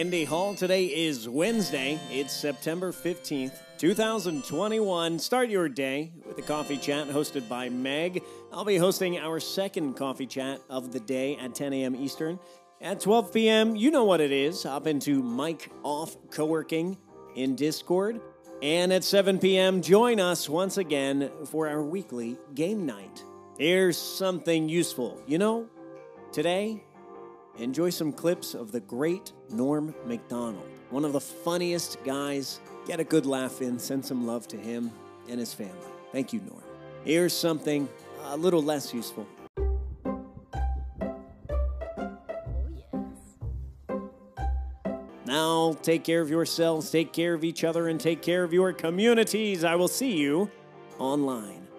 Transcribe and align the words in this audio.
Indy 0.00 0.24
Hall. 0.24 0.54
Today 0.54 0.86
is 0.86 1.28
Wednesday. 1.28 2.00
It's 2.10 2.32
September 2.32 2.90
15th, 2.90 3.52
2021. 3.76 5.18
Start 5.18 5.50
your 5.50 5.68
day 5.68 6.10
with 6.26 6.38
a 6.38 6.42
coffee 6.42 6.78
chat 6.78 7.08
hosted 7.08 7.50
by 7.50 7.68
Meg. 7.68 8.22
I'll 8.50 8.64
be 8.64 8.78
hosting 8.78 9.18
our 9.18 9.38
second 9.40 9.96
coffee 9.96 10.24
chat 10.24 10.62
of 10.70 10.94
the 10.94 11.00
day 11.00 11.36
at 11.36 11.54
10 11.54 11.74
a.m. 11.74 11.94
Eastern. 11.94 12.38
At 12.80 13.00
12 13.00 13.30
p.m., 13.34 13.76
you 13.76 13.90
know 13.90 14.04
what 14.04 14.22
it 14.22 14.32
is. 14.32 14.62
Hop 14.62 14.86
into 14.86 15.22
Mic 15.22 15.70
Off 15.82 16.16
Co-working 16.30 16.96
in 17.36 17.54
Discord. 17.54 18.22
And 18.62 18.94
at 18.94 19.04
7 19.04 19.38
p.m., 19.38 19.82
join 19.82 20.18
us 20.18 20.48
once 20.48 20.78
again 20.78 21.30
for 21.44 21.68
our 21.68 21.82
weekly 21.82 22.38
game 22.54 22.86
night. 22.86 23.22
Here's 23.58 23.98
something 23.98 24.66
useful. 24.66 25.22
You 25.26 25.36
know, 25.36 25.68
today, 26.32 26.84
enjoy 27.58 27.90
some 27.90 28.12
clips 28.12 28.54
of 28.54 28.72
the 28.72 28.80
great 28.80 29.32
Norm 29.50 29.94
Macdonald, 30.06 30.66
one 30.90 31.04
of 31.04 31.12
the 31.12 31.20
funniest 31.20 32.02
guys. 32.04 32.60
Get 32.86 33.00
a 33.00 33.04
good 33.04 33.26
laugh 33.26 33.60
in, 33.62 33.78
send 33.78 34.04
some 34.04 34.26
love 34.26 34.48
to 34.48 34.56
him 34.56 34.90
and 35.28 35.38
his 35.38 35.52
family. 35.52 35.74
Thank 36.12 36.32
you, 36.32 36.40
Norm. 36.40 36.62
Here's 37.04 37.32
something 37.32 37.88
a 38.24 38.36
little 38.36 38.62
less 38.62 38.92
useful. 38.92 39.26
Now, 45.26 45.74
take 45.82 46.02
care 46.02 46.20
of 46.20 46.28
yourselves, 46.28 46.90
take 46.90 47.12
care 47.12 47.34
of 47.34 47.44
each 47.44 47.62
other, 47.62 47.86
and 47.86 48.00
take 48.00 48.20
care 48.20 48.42
of 48.42 48.52
your 48.52 48.72
communities. 48.72 49.62
I 49.62 49.76
will 49.76 49.86
see 49.86 50.16
you 50.16 50.50
online. 50.98 51.69